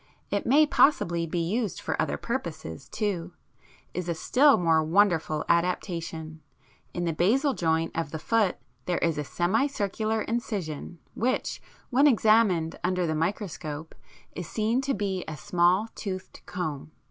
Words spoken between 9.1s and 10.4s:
a semicircular